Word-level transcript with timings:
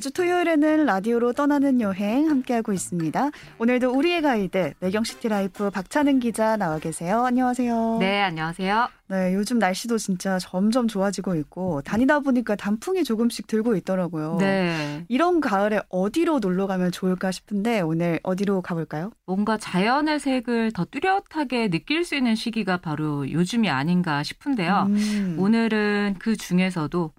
매주 0.00 0.12
토요일에는 0.12 0.86
라디오로 0.86 1.34
떠나는 1.34 1.82
여행 1.82 2.30
함께하고 2.30 2.72
있습니다. 2.72 3.30
오늘도 3.58 3.90
우리의 3.90 4.22
가이드 4.22 4.72
매경 4.80 5.28
시티라이프 5.28 5.68
박찬은 5.68 6.20
기자 6.20 6.56
나와 6.56 6.78
계세요. 6.78 7.26
안녕하세요. 7.26 7.98
네, 8.00 8.22
안녕하세요. 8.22 8.88
네, 9.08 9.34
요즘 9.34 9.58
날씨도 9.58 9.98
진짜 9.98 10.38
점점 10.38 10.88
좋아지고 10.88 11.34
있고 11.34 11.82
다니다 11.82 12.20
보니까 12.20 12.56
단풍이 12.56 13.04
조금씩 13.04 13.46
들고 13.46 13.76
있더라고요. 13.76 14.38
네. 14.38 15.04
이런 15.08 15.42
가을에 15.42 15.82
어디로 15.90 16.38
놀러 16.38 16.66
가면 16.66 16.92
좋을까 16.92 17.30
싶은데 17.30 17.82
오늘 17.82 18.20
어디로 18.22 18.62
가볼까요? 18.62 19.10
뭔가 19.26 19.58
자연의 19.58 20.18
색을 20.18 20.72
더 20.72 20.86
뚜렷하게 20.86 21.68
느낄 21.68 22.06
수 22.06 22.14
있는 22.14 22.36
시기가 22.36 22.78
바로 22.78 23.30
요즘이 23.30 23.68
아닌가 23.68 24.22
싶은데요. 24.22 24.86
음. 24.88 25.36
오늘은 25.38 26.16
그 26.18 26.38
중에서도 26.38 27.12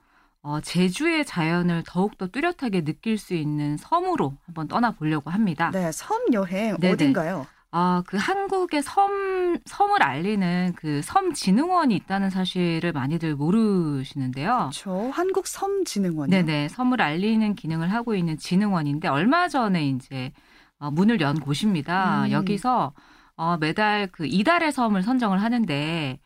어, 0.44 0.60
제주의 0.60 1.24
자연을 1.24 1.84
더욱더 1.86 2.28
뚜렷하게 2.28 2.84
느낄 2.84 3.18
수 3.18 3.34
있는 3.36 3.78
섬으로 3.78 4.38
한번 4.46 4.68
떠나보려고 4.68 5.30
합니다. 5.30 5.70
네, 5.72 5.92
섬 5.92 6.18
여행 6.34 6.78
네네. 6.78 6.94
어딘가요? 6.94 7.46
아, 7.74 8.04
그 8.06 8.18
한국의 8.18 8.82
섬, 8.82 9.58
섬을 9.66 10.04
알리는 10.04 10.74
그 10.76 11.02
섬진흥원이 11.04 11.96
있다는 11.96 12.30
사실을 12.30 12.92
많이들 12.92 13.36
모르시는데요. 13.36 14.72
저 14.74 15.10
한국 15.14 15.48
섬진흥원이요. 15.48 16.46
네네. 16.46 16.68
섬을 16.70 17.02
알리는 17.02 17.56
기능을 17.56 17.92
하고 17.94 18.16
있는 18.16 18.38
진흥원인데 18.38 19.08
얼마 19.08 19.48
전에 19.48 19.88
이제 19.88 20.34
어, 20.80 20.92
문을 20.92 21.22
연 21.22 21.40
곳입니다. 21.40 22.26
음. 22.26 22.32
여기서 22.32 22.94
어, 23.38 23.58
매달 23.58 24.08
그 24.12 24.26
이달의 24.26 24.74
섬을 24.74 25.04
선정을 25.04 25.42
하는데 25.42 26.20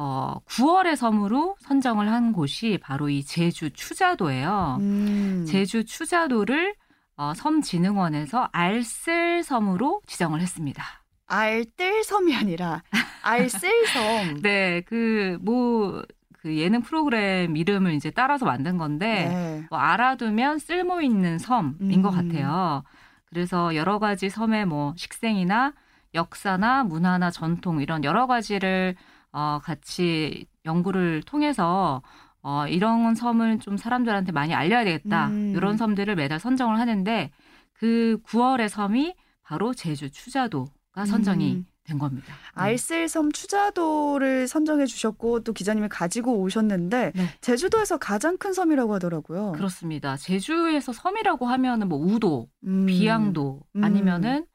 어, 0.00 0.36
9월의 0.46 0.94
섬으로 0.94 1.56
선정을 1.58 2.08
한 2.08 2.32
곳이 2.32 2.78
바로 2.80 3.08
이 3.08 3.24
제주 3.24 3.70
추자도예요. 3.70 4.76
음. 4.78 5.44
제주 5.44 5.84
추자도를 5.84 6.76
어, 7.16 7.32
섬진흥원에서 7.34 8.48
알쓸섬으로 8.52 10.02
지정을 10.06 10.40
했습니다. 10.40 10.84
알뜰섬이 11.26 12.36
아니라 12.36 12.84
알쓸섬. 13.22 14.38
네, 14.42 14.82
그뭐 14.82 16.04
그 16.34 16.56
예능 16.56 16.80
프로그램 16.80 17.56
이름을 17.56 17.92
이제 17.94 18.12
따라서 18.12 18.46
만든 18.46 18.78
건데 18.78 19.28
네. 19.28 19.66
뭐 19.68 19.80
알아두면 19.80 20.60
쓸모 20.60 21.00
있는 21.00 21.38
섬인 21.38 21.76
음. 21.80 22.02
것 22.02 22.10
같아요. 22.10 22.84
그래서 23.24 23.74
여러 23.74 23.98
가지 23.98 24.30
섬의 24.30 24.66
뭐 24.66 24.94
식생이나 24.96 25.72
역사나 26.14 26.84
문화나 26.84 27.32
전통 27.32 27.80
이런 27.80 28.04
여러 28.04 28.28
가지를 28.28 28.94
어, 29.32 29.60
같이 29.62 30.46
연구를 30.64 31.22
통해서 31.22 32.02
어, 32.42 32.66
이런 32.66 33.14
섬을 33.14 33.58
좀 33.58 33.76
사람들한테 33.76 34.32
많이 34.32 34.54
알려야 34.54 34.84
되겠다. 34.84 35.28
음. 35.28 35.52
이런 35.56 35.76
섬들을 35.76 36.14
매달 36.16 36.38
선정을 36.38 36.78
하는데 36.78 37.30
그 37.72 38.18
9월의 38.26 38.68
섬이 38.68 39.14
바로 39.42 39.74
제주 39.74 40.10
추자도가 40.10 41.06
선정이 41.06 41.52
음. 41.52 41.66
된 41.84 41.98
겁니다. 41.98 42.26
네. 42.28 42.62
알쓸섬 42.62 43.32
추자도를 43.32 44.46
선정해 44.46 44.86
주셨고 44.86 45.40
또 45.40 45.52
기자님이 45.52 45.88
가지고 45.88 46.38
오셨는데 46.40 47.12
네. 47.14 47.28
제주도에서 47.40 47.96
가장 47.96 48.36
큰 48.36 48.52
섬이라고 48.52 48.94
하더라고요. 48.94 49.52
그렇습니다. 49.52 50.16
제주에서 50.16 50.92
섬이라고 50.92 51.46
하면은 51.46 51.88
뭐 51.88 51.98
우도, 51.98 52.48
음. 52.66 52.86
비양도 52.86 53.62
음. 53.76 53.84
아니면은 53.84 54.46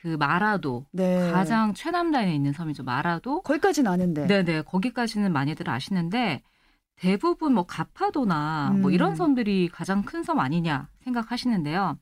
그 0.00 0.16
마라도 0.18 0.86
네. 0.92 1.30
가장 1.32 1.74
최남단에 1.74 2.34
있는 2.34 2.52
섬이죠. 2.52 2.84
마라도. 2.84 3.40
거기까지는 3.42 3.90
아는데. 3.90 4.26
네네 4.26 4.62
거기까지는 4.62 5.32
많이들 5.32 5.68
아시는데 5.68 6.42
대부분 6.96 7.54
뭐 7.54 7.66
가파도나 7.66 8.74
뭐 8.80 8.90
음. 8.90 8.94
이런 8.94 9.16
섬들이 9.16 9.68
가장 9.72 10.02
큰 10.02 10.22
섬 10.22 10.38
아니냐 10.40 10.88
생각하시는데요. 11.04 11.98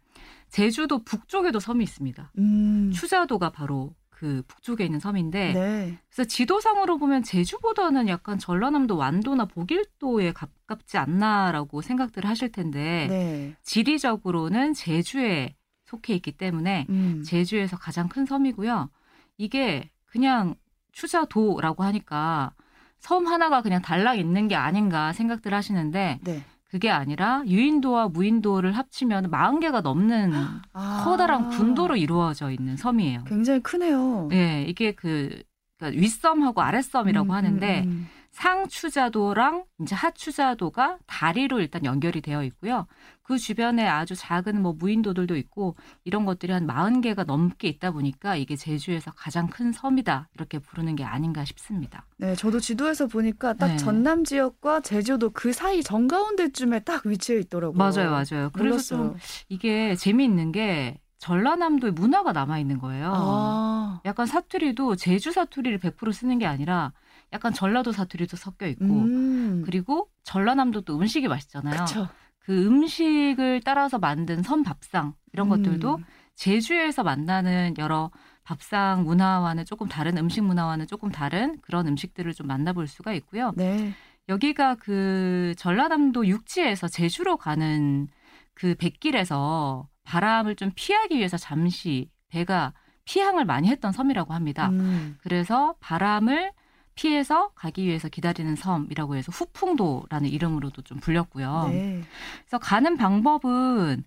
제주도 0.48 1.02
북쪽에도 1.02 1.58
섬이 1.60 1.82
있습니다. 1.82 2.30
음. 2.38 2.90
추자도가 2.94 3.50
바로 3.50 3.94
그 4.10 4.42
북쪽에 4.46 4.84
있는 4.84 5.00
섬인데 5.00 5.52
네. 5.52 5.98
그래서 6.08 6.28
지도상으로 6.28 6.98
보면 6.98 7.22
제주보다는 7.24 8.06
약간 8.08 8.38
전라남도 8.38 8.96
완도나 8.96 9.46
보길도에 9.46 10.32
가깝지 10.32 10.96
않나라고 10.98 11.82
생각들을 11.82 12.28
하실 12.30 12.52
텐데 12.52 13.06
네. 13.10 13.54
지리적으로는 13.62 14.74
제주에 14.74 15.56
속해 15.84 16.14
있기 16.14 16.32
때문에 16.32 16.86
음. 16.88 17.22
제주에서 17.24 17.76
가장 17.76 18.08
큰 18.08 18.26
섬이고요. 18.26 18.90
이게 19.36 19.90
그냥 20.06 20.54
추자도라고 20.92 21.82
하니까 21.84 22.52
섬 22.98 23.26
하나가 23.26 23.60
그냥 23.62 23.82
달랑 23.82 24.18
있는 24.18 24.48
게 24.48 24.54
아닌가 24.54 25.12
생각들 25.12 25.52
하시는데 25.52 26.20
네. 26.22 26.42
그게 26.64 26.90
아니라 26.90 27.42
유인도와 27.46 28.08
무인도를 28.08 28.72
합치면 28.72 29.30
40개가 29.30 29.82
넘는 29.82 30.32
아. 30.72 31.02
커다란 31.04 31.50
군도로 31.50 31.96
이루어져 31.96 32.50
있는 32.50 32.76
섬이에요. 32.76 33.24
굉장히 33.24 33.60
크네요. 33.60 34.28
예, 34.32 34.64
이게 34.66 34.92
그 34.92 35.42
그러니까 35.76 36.00
윗섬하고 36.00 36.62
아랫섬이라고 36.62 37.28
음, 37.28 37.30
하는데 37.30 37.82
음, 37.82 37.88
음. 37.88 38.08
상추자도랑 38.34 39.64
이제 39.80 39.94
하추자도가 39.94 40.98
다리로 41.06 41.60
일단 41.60 41.84
연결이 41.84 42.20
되어 42.20 42.42
있고요. 42.44 42.86
그 43.22 43.38
주변에 43.38 43.86
아주 43.86 44.14
작은 44.16 44.60
뭐 44.60 44.72
무인도들도 44.72 45.36
있고 45.36 45.76
이런 46.04 46.24
것들이 46.24 46.52
한 46.52 46.66
40개가 46.66 47.24
넘게 47.24 47.68
있다 47.68 47.92
보니까 47.92 48.34
이게 48.36 48.56
제주에서 48.56 49.12
가장 49.12 49.46
큰 49.46 49.72
섬이다. 49.72 50.28
이렇게 50.34 50.58
부르는 50.58 50.96
게 50.96 51.04
아닌가 51.04 51.44
싶습니다. 51.44 52.06
네, 52.18 52.34
저도 52.34 52.58
지도에서 52.58 53.06
보니까 53.06 53.54
딱 53.54 53.68
네. 53.68 53.76
전남 53.76 54.24
지역과 54.24 54.80
제주도 54.80 55.30
그 55.30 55.52
사이 55.52 55.82
정가운데쯤에 55.82 56.80
딱 56.80 57.06
위치해 57.06 57.38
있더라고요. 57.38 57.78
맞아요, 57.78 58.10
맞아요. 58.10 58.50
그래서 58.52 58.96
몰랐어요. 58.96 58.98
좀 58.98 59.16
이게 59.48 59.94
재미있는 59.94 60.50
게 60.50 60.98
전라남도의 61.18 61.92
문화가 61.92 62.32
남아 62.32 62.58
있는 62.58 62.78
거예요. 62.78 63.12
아. 63.16 64.00
약간 64.04 64.26
사투리도 64.26 64.96
제주 64.96 65.32
사투리를 65.32 65.78
100% 65.78 66.12
쓰는 66.12 66.38
게 66.38 66.46
아니라 66.46 66.92
약간 67.32 67.52
전라도 67.52 67.92
사투리도 67.92 68.36
섞여 68.36 68.66
있고 68.66 68.84
음. 68.84 69.62
그리고 69.64 70.08
전라남도 70.22 70.82
또 70.82 70.96
음식이 70.96 71.28
맛있잖아요. 71.28 71.84
그쵸. 71.84 72.08
그 72.38 72.66
음식을 72.66 73.62
따라서 73.64 73.98
만든 73.98 74.42
선 74.42 74.62
밥상 74.62 75.14
이런 75.32 75.48
것들도 75.48 75.96
음. 75.96 76.04
제주에서 76.34 77.02
만나는 77.02 77.74
여러 77.78 78.10
밥상 78.42 79.04
문화와는 79.04 79.64
조금 79.64 79.88
다른 79.88 80.18
음식 80.18 80.42
문화와는 80.42 80.86
조금 80.86 81.10
다른 81.10 81.58
그런 81.62 81.88
음식들을 81.88 82.32
좀 82.34 82.46
만나볼 82.46 82.86
수가 82.86 83.14
있고요. 83.14 83.52
네. 83.56 83.92
여기가 84.28 84.76
그 84.76 85.54
전라남도 85.56 86.26
육지에서 86.26 86.88
제주로 86.88 87.36
가는 87.36 88.08
그 88.52 88.74
백길에서 88.74 89.88
바람을 90.04 90.56
좀 90.56 90.70
피하기 90.74 91.16
위해서 91.16 91.36
잠시 91.36 92.10
배가 92.28 92.74
피항을 93.04 93.44
많이 93.44 93.68
했던 93.68 93.92
섬이라고 93.92 94.32
합니다. 94.32 94.68
음. 94.68 95.16
그래서 95.22 95.74
바람을 95.80 96.52
피해서 96.94 97.50
가기 97.54 97.84
위해서 97.84 98.08
기다리는 98.08 98.54
섬이라고 98.56 99.16
해서 99.16 99.32
후풍도라는 99.32 100.28
이름으로도 100.28 100.82
좀 100.82 100.98
불렸고요. 101.00 101.68
네. 101.68 102.02
그래서 102.40 102.58
가는 102.58 102.96
방법은 102.96 104.04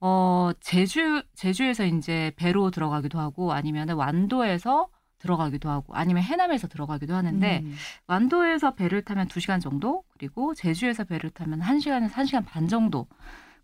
어 0.00 0.50
제주 0.60 1.22
제주에서 1.34 1.86
이제 1.86 2.32
배로 2.36 2.70
들어가기도 2.70 3.18
하고 3.18 3.52
아니면 3.52 3.88
완도에서 3.90 4.88
들어가기도 5.18 5.70
하고 5.70 5.94
아니면 5.94 6.22
해남에서 6.22 6.68
들어가기도 6.68 7.14
하는데 7.14 7.62
음. 7.64 7.74
완도에서 8.06 8.74
배를 8.74 9.02
타면 9.02 9.28
2시간 9.28 9.60
정도 9.60 10.04
그리고 10.12 10.54
제주에서 10.54 11.04
배를 11.04 11.30
타면 11.30 11.60
1시간에서 11.60 12.12
1시간 12.12 12.44
반 12.44 12.68
정도 12.68 13.06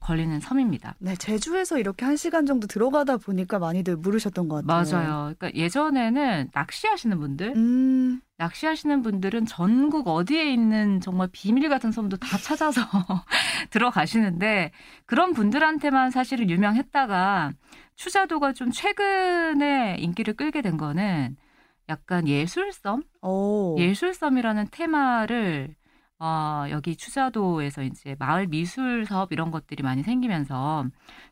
걸리는 0.02 0.40
섬입니다. 0.40 0.96
네, 0.98 1.14
제주에서 1.14 1.78
이렇게 1.78 2.04
한 2.04 2.16
시간 2.16 2.44
정도 2.44 2.66
들어가다 2.66 3.18
보니까 3.18 3.58
많이들 3.58 3.96
물으셨던 3.96 4.48
것 4.48 4.66
같아요. 4.66 4.98
맞아요. 4.98 5.34
그러니까 5.38 5.54
예전에는 5.54 6.50
낚시하시는 6.52 7.18
분들 7.18 7.54
음, 7.56 8.20
낚시하시는 8.36 9.02
분들은 9.02 9.46
전국 9.46 10.08
어디에 10.08 10.52
있는 10.52 11.00
정말 11.00 11.28
비밀 11.30 11.68
같은 11.68 11.92
섬도 11.92 12.16
다 12.16 12.36
찾아서 12.36 12.80
들어가시는데 13.70 14.72
그런 15.06 15.32
분들한테만 15.32 16.10
사실은 16.10 16.50
유명했다가 16.50 17.52
추자도가 17.94 18.52
좀 18.52 18.70
최근에 18.72 19.96
인기를 20.00 20.34
끌게 20.34 20.62
된 20.62 20.76
거는 20.76 21.36
약간 21.88 22.26
예술섬? 22.26 23.02
오. 23.22 23.76
예술섬이라는 23.78 24.68
테마를 24.72 25.76
어, 26.24 26.66
여기 26.70 26.94
추자도에서 26.94 27.82
이제 27.82 28.14
마을 28.16 28.46
미술 28.46 29.04
사업 29.06 29.32
이런 29.32 29.50
것들이 29.50 29.82
많이 29.82 30.04
생기면서 30.04 30.84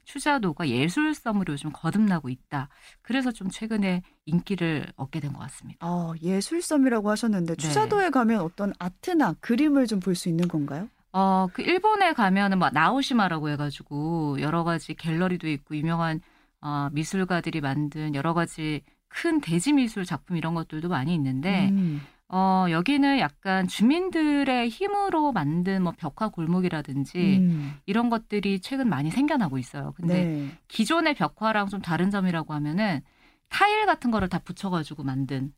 추자도가 0.04 0.68
예술섬으로 0.68 1.52
요즘 1.52 1.70
거듭나고 1.72 2.28
있다. 2.28 2.68
그래서 3.00 3.30
좀 3.30 3.48
최근에 3.50 4.02
인기를 4.26 4.88
얻게 4.96 5.20
된 5.20 5.32
것 5.32 5.38
같습니다. 5.42 5.78
아, 5.86 6.12
예술섬이라고 6.20 7.08
하셨는데 7.08 7.54
네. 7.54 7.68
추자도에 7.68 8.10
가면 8.10 8.40
어떤 8.40 8.72
아트나 8.80 9.34
그림을 9.40 9.86
좀 9.86 10.00
볼 10.00 10.16
수 10.16 10.28
있는 10.28 10.48
건가요? 10.48 10.88
어, 11.12 11.46
그 11.52 11.62
일본에 11.62 12.12
가면은 12.12 12.58
막 12.58 12.72
나오시마라고 12.72 13.48
해가지고 13.50 14.40
여러 14.40 14.64
가지 14.64 14.94
갤러리도 14.94 15.48
있고 15.48 15.76
유명한 15.76 16.20
어, 16.60 16.88
미술가들이 16.92 17.60
만든 17.60 18.16
여러 18.16 18.34
가지 18.34 18.82
큰 19.08 19.40
대지 19.40 19.72
미술 19.72 20.04
작품 20.04 20.36
이런 20.36 20.54
것들도 20.54 20.88
많이 20.88 21.14
있는데 21.14 21.68
음. 21.70 22.00
어, 22.32 22.66
여기는 22.70 23.18
약간 23.18 23.66
주민들의 23.66 24.68
힘으로 24.68 25.32
만든 25.32 25.82
뭐 25.82 25.92
벽화 25.96 26.28
골목이라든지 26.28 27.38
음. 27.38 27.74
이런 27.86 28.08
것들이 28.08 28.60
최근 28.60 28.88
많이 28.88 29.10
생겨나고 29.10 29.58
있어요. 29.58 29.92
근데 29.96 30.24
네. 30.24 30.48
기존의 30.68 31.14
벽화랑 31.14 31.66
좀 31.68 31.82
다른 31.82 32.10
점이라고 32.10 32.54
하면은 32.54 33.00
타일 33.48 33.84
같은 33.84 34.12
거를 34.12 34.28
다 34.28 34.38
붙여가지고 34.38 35.02
만든 35.02 35.52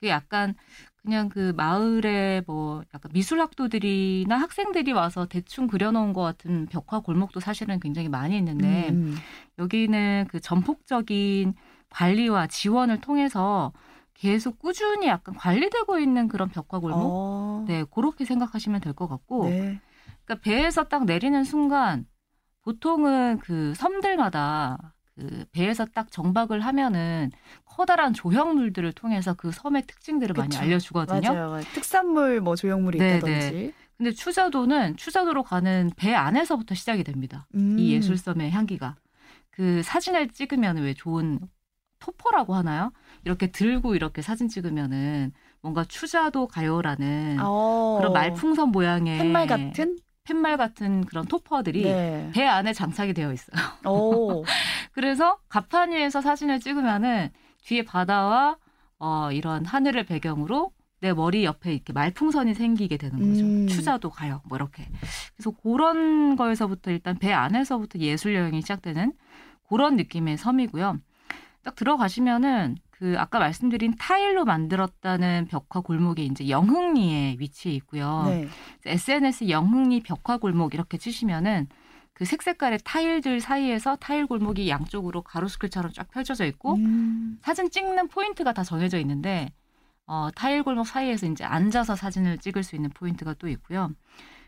그 0.00 0.06
약간 0.06 0.54
그냥 0.96 1.28
그 1.28 1.52
마을에 1.56 2.42
뭐 2.46 2.84
약간 2.94 3.10
미술학도들이나 3.12 4.36
학생들이 4.36 4.92
와서 4.92 5.26
대충 5.26 5.66
그려놓은 5.66 6.12
것 6.12 6.22
같은 6.22 6.66
벽화 6.66 7.00
골목도 7.00 7.40
사실은 7.40 7.80
굉장히 7.80 8.08
많이 8.08 8.36
있는데 8.38 8.90
음. 8.90 9.16
여기는 9.58 10.26
그 10.30 10.38
전폭적인 10.38 11.54
관리와 11.88 12.46
지원을 12.46 13.00
통해서 13.00 13.72
계속 14.18 14.58
꾸준히 14.58 15.08
약간 15.08 15.34
관리되고 15.34 15.98
있는 15.98 16.28
그런 16.28 16.48
벽화 16.48 16.78
골목 16.78 17.00
어. 17.04 17.64
네 17.68 17.84
그렇게 17.90 18.24
생각하시면 18.24 18.80
될 18.80 18.94
것 18.94 19.08
같고 19.08 19.48
네. 19.48 19.80
그러니까 20.24 20.42
배에서 20.42 20.84
딱 20.84 21.04
내리는 21.04 21.44
순간 21.44 22.06
보통은 22.62 23.38
그 23.40 23.74
섬들마다 23.74 24.94
그 25.14 25.44
배에서 25.52 25.84
딱 25.86 26.10
정박을 26.10 26.60
하면은 26.60 27.30
커다란 27.64 28.12
조형물들을 28.12 28.92
통해서 28.92 29.34
그 29.34 29.50
섬의 29.50 29.86
특징들을 29.86 30.34
많이 30.34 30.50
그쵸. 30.50 30.62
알려주거든요. 30.62 31.32
맞아요. 31.32 31.60
특산물 31.74 32.40
뭐 32.40 32.54
조형물이 32.56 32.98
네, 32.98 33.16
있다든지. 33.18 33.74
근데 33.96 34.10
추자도는 34.12 34.96
추자도로 34.96 35.42
가는 35.42 35.90
배 35.96 36.14
안에서부터 36.14 36.74
시작이 36.74 37.02
됩니다. 37.04 37.46
음. 37.54 37.78
이 37.78 37.92
예술섬의 37.94 38.50
향기가 38.50 38.96
그 39.50 39.82
사진을 39.82 40.28
찍으면 40.30 40.78
왜 40.78 40.92
좋은 40.92 41.40
토퍼라고 42.06 42.54
하나요? 42.54 42.92
이렇게 43.24 43.48
들고 43.50 43.96
이렇게 43.96 44.22
사진 44.22 44.48
찍으면은 44.48 45.32
뭔가 45.60 45.84
추자도 45.84 46.46
가요라는 46.46 47.38
어. 47.40 47.96
그런 47.98 48.12
말풍선 48.12 48.70
모양의 48.70 49.18
팻말 49.18 49.46
같은? 49.46 49.98
팻말 50.24 50.56
같은 50.56 51.04
그런 51.04 51.26
토퍼들이 51.26 51.82
네. 51.82 52.30
배 52.32 52.44
안에 52.44 52.72
장착이 52.72 53.12
되어 53.14 53.32
있어요. 53.32 53.60
오. 53.84 54.44
그래서 54.92 55.38
갑판 55.48 55.90
위에서 55.92 56.20
사진을 56.20 56.60
찍으면은 56.60 57.30
뒤에 57.64 57.84
바다와 57.84 58.56
어, 58.98 59.30
이런 59.32 59.64
하늘을 59.64 60.04
배경으로 60.04 60.70
내 61.00 61.12
머리 61.12 61.44
옆에 61.44 61.74
이렇게 61.74 61.92
말풍선이 61.92 62.54
생기게 62.54 62.96
되는 62.96 63.18
거죠. 63.18 63.44
음. 63.44 63.66
추자도 63.66 64.10
가요. 64.10 64.40
뭐 64.46 64.56
이렇게. 64.56 64.88
그래서 65.36 65.50
그런 65.62 66.36
거에서부터 66.36 66.90
일단 66.90 67.18
배 67.18 67.32
안에서부터 67.32 67.98
예술 67.98 68.34
여행이 68.34 68.62
시작되는 68.62 69.12
그런 69.68 69.96
느낌의 69.96 70.38
섬이고요. 70.38 70.98
딱 71.66 71.74
들어가시면은 71.74 72.76
그 72.90 73.16
아까 73.18 73.40
말씀드린 73.40 73.96
타일로 73.98 74.44
만들었다는 74.44 75.48
벽화 75.50 75.80
골목이 75.80 76.24
이제 76.24 76.48
영흥리에 76.48 77.36
위치해 77.40 77.74
있고요. 77.74 78.22
네. 78.26 78.46
SNS 78.86 79.48
영흥리 79.48 80.00
벽화 80.04 80.36
골목 80.36 80.74
이렇게 80.74 80.96
치시면은 80.96 81.66
그 82.12 82.24
색색깔의 82.24 82.78
타일들 82.84 83.40
사이에서 83.40 83.96
타일 83.96 84.28
골목이 84.28 84.68
양쪽으로 84.68 85.22
가로수길처럼 85.22 85.92
쫙 85.92 86.08
펼쳐져 86.08 86.46
있고 86.46 86.76
음. 86.76 87.40
사진 87.42 87.68
찍는 87.68 88.08
포인트가 88.08 88.52
다 88.52 88.62
정해져 88.62 89.00
있는데 89.00 89.52
어, 90.06 90.28
타일 90.36 90.62
골목 90.62 90.86
사이에서 90.86 91.26
이제 91.26 91.42
앉아서 91.42 91.96
사진을 91.96 92.38
찍을 92.38 92.62
수 92.62 92.76
있는 92.76 92.90
포인트가 92.90 93.34
또 93.34 93.48
있고요. 93.48 93.90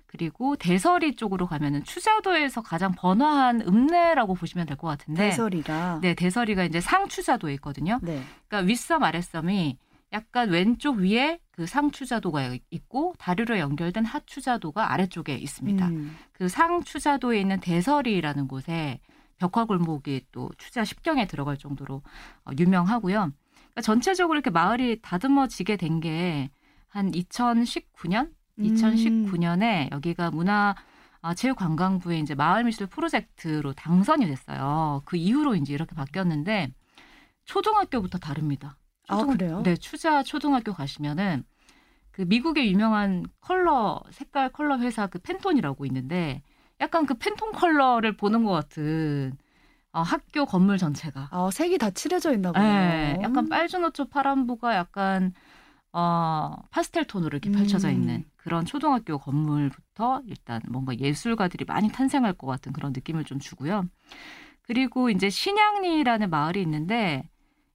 그리고 0.09 0.57
대서리 0.57 1.15
쪽으로 1.15 1.47
가면은 1.47 1.85
추자도에서 1.85 2.63
가장 2.63 2.93
번화한 2.93 3.61
읍내라고 3.61 4.35
보시면 4.35 4.67
될 4.67 4.77
것 4.77 4.89
같은데 4.89 5.31
대설이라. 5.31 6.01
네, 6.03 6.15
대서리가 6.15 6.65
이제 6.65 6.81
상추자도에 6.81 7.53
있거든요. 7.55 8.01
네. 8.03 8.23
그러니까 8.49 8.67
윗섬 8.67 9.03
아랫섬이 9.05 9.79
약간 10.13 10.49
왼쪽 10.49 10.97
위에 10.97 11.39
그 11.51 11.67
상추자도가 11.67 12.57
있고 12.71 13.15
다리로 13.19 13.59
연결된 13.59 14.05
하추자도가 14.07 14.93
아래쪽에 14.93 15.35
있습니다. 15.37 15.87
음. 15.89 16.17
그 16.33 16.49
상추자도에 16.49 17.39
있는 17.41 17.61
대서리라는 17.61 18.49
곳에 18.49 19.01
벽화 19.37 19.67
골목이 19.67 20.25
또 20.33 20.51
추자 20.57 20.83
10경에 20.83 21.29
들어갈 21.29 21.59
정도로 21.59 22.03
어, 22.47 22.51
유명하고요. 22.59 23.31
그러니까 23.55 23.81
전체적으로 23.83 24.37
이렇게 24.39 24.51
마을이 24.51 25.01
다듬어지게 25.03 25.77
된 25.77 26.01
게 26.01 26.51
한 26.91 27.11
2019년, 27.13 28.31
음. 28.59 28.65
2019년에 28.65 29.91
여기가 29.93 30.31
문화 30.31 30.75
아, 31.21 31.35
체육관광부의 31.35 32.21
이제 32.21 32.35
마을미술 32.35 32.87
프로젝트로 32.87 33.73
당선이 33.73 34.27
됐어요. 34.27 35.03
그 35.05 35.17
이후로 35.17 35.57
이제 35.57 35.73
이렇게 35.75 35.95
바뀌었는데 35.97 36.73
초등학교부터 37.45 38.19
다릅니다. 38.19 38.77
아, 39.09 39.17
초등- 39.19 39.33
그래요? 39.39 39.63
네, 39.65 39.77
추자 39.77 40.23
초등학교 40.23 40.73
가시면은 40.73 41.45
그 42.11 42.23
미국의 42.23 42.71
유명한 42.71 43.27
컬러 43.41 44.01
색깔 44.11 44.51
컬러 44.53 44.79
회사 44.79 45.07
그 45.07 45.19
팬톤이라고 45.19 45.87
있는데 45.87 46.43
약간 46.81 47.07
그 47.07 47.15
팬톤 47.15 47.53
컬러를 47.53 48.17
보는 48.17 48.45
것 48.45 48.51
같은 48.53 49.37
어, 49.93 50.03
학교 50.03 50.45
건물 50.45 50.79
전체가 50.79 51.29
아, 51.31 51.51
색이 51.51 51.79
다 51.79 51.91
칠해져 51.91 52.33
있나 52.35 52.53
보네요. 52.53 52.71
네, 52.73 53.19
약간 53.23 53.49
빨주노초 53.49 54.07
파란부가 54.07 54.75
약간 54.77 55.33
어, 55.93 56.55
파스텔 56.71 57.07
톤으로 57.07 57.39
이렇게 57.39 57.51
펼쳐져 57.51 57.89
음. 57.89 57.95
있는 57.95 58.25
그런 58.49 58.65
초등학교 58.65 59.19
건물부터 59.19 60.23
일단 60.27 60.63
뭔가 60.71 60.97
예술가들이 60.99 61.67
많이 61.67 61.91
탄생할 61.93 62.33
것 62.33 62.47
같은 62.47 62.73
그런 62.73 62.95
느낌을 62.95 63.25
좀 63.25 63.39
주고요. 63.39 63.85
그리고 64.63 65.11
이제 65.11 65.29
신양리라는 65.29 66.31
마을이 66.31 66.63
있는데 66.63 67.29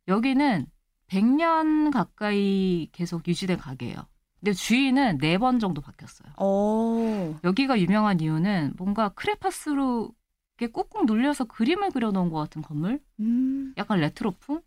여기는 0.07 0.65
100년 1.09 1.91
가까이 1.91 2.89
계속 2.91 3.27
유지된 3.27 3.59
가게예요. 3.59 3.97
근데 4.39 4.53
주인은 4.53 5.19
네 5.19 5.37
번 5.37 5.59
정도 5.59 5.79
바뀌었어요. 5.79 6.33
오. 6.39 7.35
여기가 7.43 7.79
유명한 7.79 8.19
이유는 8.19 8.73
뭔가 8.77 9.09
크레파스로 9.09 10.09
이렇게 10.57 10.71
꾹꾹 10.71 11.05
눌려서 11.05 11.45
그림을 11.45 11.91
그려놓은 11.91 12.31
것 12.31 12.39
같은 12.39 12.63
건물? 12.63 12.99
음. 13.19 13.73
약간 13.77 13.99
레트로풍? 13.99 14.59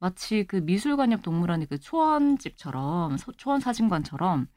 마치 0.00 0.44
그 0.44 0.56
미술관 0.56 1.12
옆 1.12 1.22
동물원의 1.22 1.68
그 1.68 1.78
초원집처럼 1.78 3.16
소- 3.16 3.32
초원 3.32 3.60
사진관처럼 3.60 4.48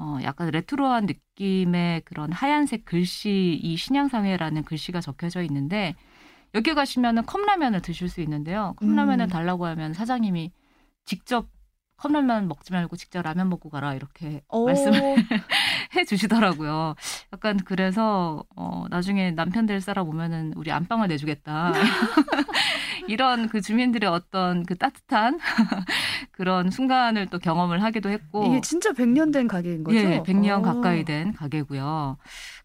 어 0.00 0.18
약간 0.22 0.48
레트로한 0.50 1.04
느낌의 1.04 2.00
그런 2.06 2.32
하얀색 2.32 2.86
글씨 2.86 3.60
이 3.62 3.76
신양상회라는 3.76 4.64
글씨가 4.64 5.02
적혀져 5.02 5.42
있는데 5.42 5.94
여기 6.54 6.72
가시면은 6.74 7.26
컵라면을 7.26 7.82
드실 7.82 8.08
수 8.08 8.22
있는데요. 8.22 8.74
컵라면을 8.78 9.26
음. 9.26 9.28
달라고 9.28 9.66
하면 9.66 9.92
사장님이 9.92 10.52
직접 11.04 11.48
컵라면 11.98 12.48
먹지 12.48 12.72
말고 12.72 12.96
직접 12.96 13.20
라면 13.20 13.50
먹고 13.50 13.68
가라 13.68 13.94
이렇게 13.94 14.42
오. 14.48 14.64
말씀을 14.64 14.98
해 15.94 16.04
주시더라고요. 16.04 16.94
약간 17.32 17.58
그래서 17.64 18.44
어 18.56 18.86
나중에 18.90 19.32
남편 19.32 19.66
될 19.66 19.80
사람 19.80 20.08
오면은 20.08 20.52
우리 20.56 20.70
안방을 20.70 21.08
내주겠다. 21.08 21.72
이런 23.08 23.48
그 23.48 23.60
주민들의 23.60 24.08
어떤 24.08 24.64
그 24.64 24.76
따뜻한 24.76 25.38
그런 26.30 26.70
순간을 26.70 27.26
또 27.26 27.38
경험을 27.38 27.82
하기도 27.82 28.08
했고 28.08 28.46
이게 28.46 28.60
진짜 28.60 28.92
100년 28.92 29.32
된 29.32 29.48
가게인 29.48 29.84
거죠? 29.84 29.98
예, 29.98 30.22
100년 30.22 30.60
오. 30.60 30.62
가까이 30.62 31.04
된 31.04 31.32
가게고요. 31.32 32.18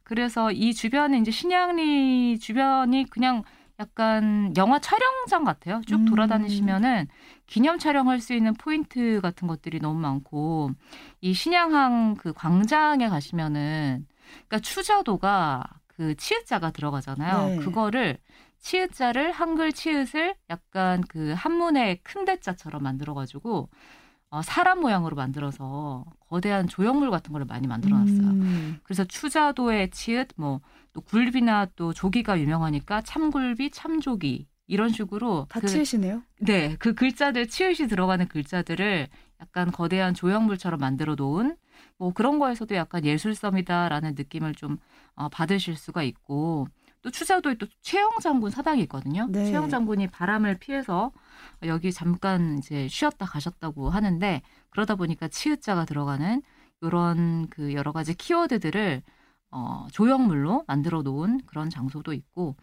그래서 0.04 0.52
이 0.52 0.74
주변에 0.74 1.18
이제 1.18 1.32
신양리 1.32 2.38
주변이 2.40 3.06
그냥 3.10 3.44
약간 3.80 4.54
영화 4.56 4.80
촬영장 4.80 5.44
같아요. 5.44 5.82
쭉 5.86 6.02
음. 6.02 6.06
돌아다니시면은 6.06 7.08
기념 7.48 7.78
촬영할 7.78 8.20
수 8.20 8.34
있는 8.34 8.54
포인트 8.54 9.22
같은 9.22 9.48
것들이 9.48 9.80
너무 9.80 10.00
많고 10.00 10.72
이 11.22 11.34
신양항 11.34 12.16
그 12.16 12.34
광장에 12.34 13.08
가시면은 13.10 14.08
그러니까 14.48 14.60
추자도가 14.60 15.64
그 15.88 16.16
치읓자가 16.16 16.72
들어가잖아요. 16.72 17.48
네. 17.50 17.56
그거를 17.58 18.18
치읓자를 18.60 19.32
한글 19.32 19.72
치읓을 19.72 20.36
약간 20.50 21.02
그 21.08 21.34
한문의 21.36 22.00
큰 22.04 22.26
대자처럼 22.26 22.84
만들어 22.84 23.14
가지고 23.14 23.70
어, 24.30 24.42
사람 24.42 24.82
모양으로 24.82 25.16
만들어서 25.16 26.04
거대한 26.28 26.68
조형물 26.68 27.12
같은 27.12 27.32
거를 27.32 27.46
많이 27.46 27.68
만들어 27.68 27.98
놨어요. 27.98 28.28
음. 28.28 28.80
그래서 28.84 29.04
추자도의 29.06 29.92
치읓 29.92 30.28
뭐 30.36 30.62
또 30.96 31.02
굴비나 31.02 31.68
또 31.76 31.92
조기가 31.92 32.40
유명하니까 32.40 33.02
참굴비, 33.02 33.72
참조기 33.72 34.48
이런 34.68 34.90
식으로 34.90 35.46
다 35.50 35.60
그, 35.60 35.68
치으시네요. 35.68 36.24
네, 36.42 36.76
그 36.78 36.94
글자들 36.94 37.48
치읓이 37.48 37.88
들어가는 37.88 38.28
글자들을 38.28 39.08
약간 39.42 39.72
거대한 39.72 40.14
조형물처럼 40.14 40.80
만들어 40.80 41.16
놓은 41.16 41.56
뭐 41.98 42.14
그런 42.14 42.40
거에서도 42.40 42.74
약간 42.76 43.06
예술섬이다라는 43.06 44.16
느낌을 44.16 44.56
좀 44.56 44.78
어, 45.16 45.30
받으실 45.30 45.76
수가 45.76 46.04
있고 46.04 46.68
또 47.02 47.12
추자도에 47.12 47.56
또 47.56 47.68
최영 47.82 48.18
장군 48.22 48.50
사당이 48.50 48.82
있거든요. 48.84 49.28
네. 49.30 49.46
최영 49.46 49.70
장군이 49.70 50.08
바람을 50.08 50.58
피해서 50.58 51.12
여기 51.64 51.92
잠깐 51.92 52.58
이제 52.58 52.88
쉬었다 52.88 53.26
가셨다고 53.26 53.90
하는데 53.90 54.42
그러다 54.72 54.96
보니까 54.96 55.28
치읓자가 55.28 55.86
들어가는 55.86 56.42
이런 56.82 57.48
그 57.50 57.74
여러 57.74 57.92
가지 57.92 58.16
키워드들을 58.16 59.04
어, 59.52 59.86
조형물로 59.92 60.64
만들어 60.68 61.04
놓은 61.04 61.42
그런 61.46 61.70
장소도 61.70 62.14
있고 62.14 62.56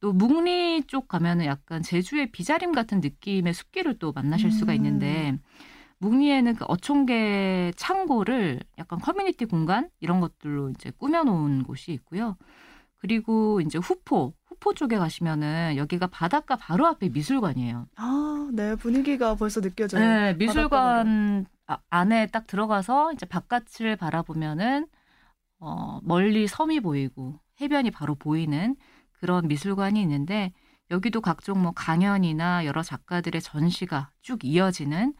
또 0.00 0.12
묵리 0.12 0.84
쪽 0.86 1.08
가면은 1.08 1.44
약간 1.44 1.82
제주의 1.82 2.30
비자림 2.30 2.72
같은 2.72 3.00
느낌의 3.00 3.52
숲길을 3.52 3.98
또 3.98 4.12
만나실 4.12 4.50
수가 4.50 4.72
음. 4.72 4.76
있는데 4.76 5.38
묵리에는 5.98 6.56
그 6.56 6.64
어촌계 6.66 7.72
창고를 7.76 8.60
약간 8.78 8.98
커뮤니티 8.98 9.44
공간 9.44 9.90
이런 10.00 10.20
것들로 10.20 10.70
이제 10.70 10.90
꾸며놓은 10.96 11.64
곳이 11.64 11.92
있고요. 11.92 12.36
그리고 12.96 13.60
이제 13.60 13.78
후포, 13.78 14.34
후포 14.46 14.74
쪽에 14.74 14.96
가시면은 14.96 15.76
여기가 15.76 16.06
바닷가 16.06 16.56
바로 16.56 16.86
앞에 16.86 17.10
미술관이에요. 17.10 17.86
아, 17.96 18.50
네 18.52 18.74
분위기가 18.76 19.34
벌써 19.34 19.60
느껴져요. 19.60 20.02
네, 20.02 20.34
미술관 20.34 21.46
아, 21.66 21.78
안에 21.90 22.26
딱 22.26 22.46
들어가서 22.46 23.12
이제 23.12 23.26
바깥을 23.26 23.96
바라보면은 23.96 24.86
어, 25.60 26.00
멀리 26.02 26.46
섬이 26.46 26.80
보이고 26.80 27.38
해변이 27.60 27.90
바로 27.90 28.14
보이는 28.14 28.76
그런 29.20 29.46
미술관이 29.48 30.00
있는데 30.02 30.52
여기도 30.90 31.20
각종 31.20 31.62
뭐 31.62 31.72
강연이나 31.72 32.64
여러 32.64 32.82
작가들의 32.82 33.40
전시가 33.40 34.10
쭉 34.22 34.44
이어지는 34.44 35.14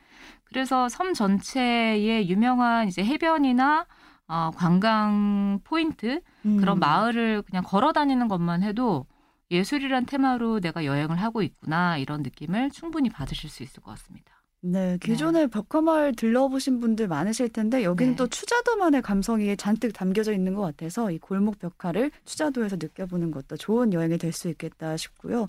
그래서 0.44 0.88
섬 0.88 1.14
전체에 1.14 2.26
유명한 2.26 2.88
이제 2.88 3.04
해변이나 3.04 3.86
어, 4.26 4.50
관광 4.54 5.60
포인트 5.64 6.20
그런 6.42 6.78
음. 6.78 6.80
마을을 6.80 7.42
그냥 7.42 7.62
걸어 7.64 7.92
다니는 7.92 8.28
것만 8.28 8.62
해도 8.62 9.06
예술이란 9.50 10.06
테마로 10.06 10.60
내가 10.60 10.84
여행을 10.84 11.16
하고 11.16 11.42
있구나 11.42 11.98
이런 11.98 12.22
느낌을 12.22 12.70
충분히 12.70 13.08
받으실 13.10 13.50
수 13.50 13.62
있을 13.62 13.82
것 13.82 13.90
같습니다. 13.92 14.39
네, 14.62 14.98
기존에 15.00 15.46
벽화마을 15.46 16.14
들러보신 16.14 16.80
분들 16.80 17.08
많으실 17.08 17.48
텐데 17.48 17.82
여기는 17.82 18.12
네. 18.12 18.16
또 18.16 18.26
추자도만의 18.26 19.00
감성이 19.00 19.56
잔뜩 19.56 19.92
담겨져 19.92 20.32
있는 20.32 20.54
것 20.54 20.60
같아서 20.60 21.10
이 21.10 21.18
골목 21.18 21.58
벽화를 21.58 22.10
추자도에서 22.26 22.76
느껴보는 22.76 23.30
것도 23.30 23.56
좋은 23.56 23.92
여행이 23.94 24.18
될 24.18 24.32
수 24.32 24.48
있겠다 24.48 24.96
싶고요. 24.96 25.48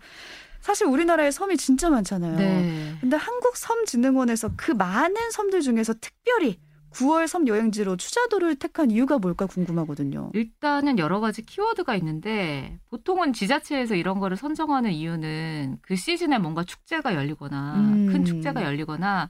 사실 0.61 0.87
우리나라에 0.87 1.29
섬이 1.31 1.57
진짜 1.57 1.89
많잖아요. 1.89 2.37
네. 2.37 2.95
근데 3.01 3.17
한국섬진흥원에서 3.17 4.51
그 4.55 4.71
많은 4.71 5.31
섬들 5.31 5.61
중에서 5.61 5.93
특별히 5.99 6.57
9월 6.93 7.27
섬 7.27 7.47
여행지로 7.47 7.97
추자도를 7.97 8.55
택한 8.55 8.91
이유가 8.91 9.17
뭘까 9.17 9.45
궁금하거든요. 9.45 10.31
일단은 10.33 10.99
여러 10.99 11.19
가지 11.19 11.41
키워드가 11.41 11.95
있는데 11.95 12.79
보통은 12.89 13.33
지자체에서 13.33 13.95
이런 13.95 14.19
거를 14.19 14.37
선정하는 14.37 14.91
이유는 14.91 15.79
그 15.81 15.95
시즌에 15.95 16.37
뭔가 16.37 16.63
축제가 16.63 17.15
열리거나 17.15 17.75
음. 17.75 18.07
큰 18.07 18.25
축제가 18.25 18.63
열리거나 18.63 19.29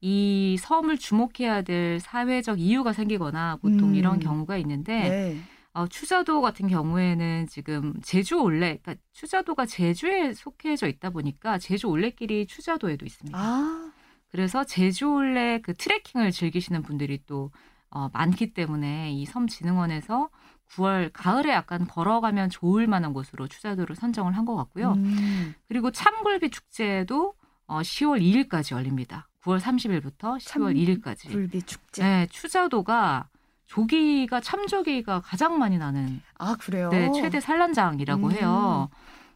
이 0.00 0.56
섬을 0.58 0.98
주목해야 0.98 1.62
될 1.62 2.00
사회적 2.00 2.58
이유가 2.58 2.92
생기거나 2.92 3.56
보통 3.56 3.90
음. 3.90 3.94
이런 3.94 4.18
경우가 4.18 4.56
있는데 4.56 5.08
네. 5.08 5.40
어, 5.72 5.86
추자도 5.86 6.40
같은 6.40 6.68
경우에는 6.68 7.46
지금 7.46 7.94
제주 8.02 8.40
올레, 8.40 8.78
그러니까 8.78 8.96
추자도가 9.12 9.66
제주에 9.66 10.32
속해져 10.32 10.88
있다 10.88 11.10
보니까 11.10 11.58
제주 11.58 11.86
올레길이 11.86 12.46
추자도에도 12.46 13.06
있습니다. 13.06 13.38
아, 13.38 13.92
그래서 14.30 14.64
제주 14.64 15.08
올레 15.10 15.60
그 15.60 15.74
트레킹을 15.74 16.30
즐기시는 16.30 16.82
분들이 16.82 17.20
또 17.26 17.50
어, 17.90 18.08
많기 18.12 18.52
때문에 18.54 19.12
이 19.12 19.24
섬진흥원에서 19.26 20.28
9월 20.76 21.10
가을에 21.12 21.50
약간 21.52 21.84
걸어가면 21.86 22.50
좋을 22.50 22.86
만한 22.86 23.12
곳으로 23.12 23.48
추자도를 23.48 23.96
선정을 23.96 24.36
한 24.36 24.44
것 24.44 24.54
같고요. 24.54 24.92
음. 24.92 25.54
그리고 25.66 25.90
참굴비 25.90 26.50
축제도 26.50 27.34
어, 27.66 27.80
10월 27.80 28.20
2일까지 28.22 28.72
열립니다. 28.74 29.28
9월 29.42 29.58
30일부터 29.60 30.38
10월 30.38 30.76
2일까지. 30.76 31.30
굴비 31.32 31.62
축제. 31.62 32.02
네, 32.02 32.26
추자도가 32.30 33.28
조기가 33.66 34.40
참조기가 34.40 35.20
가장 35.20 35.58
많이 35.58 35.78
나는 35.78 36.20
아, 36.38 36.56
그래요? 36.56 36.90
네, 36.90 37.10
최대 37.12 37.40
산란장이라고 37.40 38.26
음. 38.26 38.32
해요. 38.32 38.88